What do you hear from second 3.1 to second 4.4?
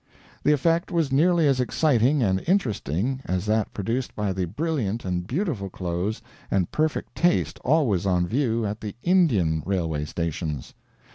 as that produced by